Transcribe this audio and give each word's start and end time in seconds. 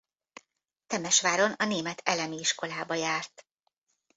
Temesváron 0.87 1.51
a 1.57 1.65
német 1.65 2.01
elemi 2.03 2.35
iskolába 2.37 2.93
járt. 2.93 3.45